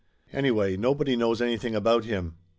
Anyway 0.33 0.75
nobody 0.75 1.15
knows 1.15 1.43
anything 1.43 1.75
about 1.75 2.05
him. 2.05 2.33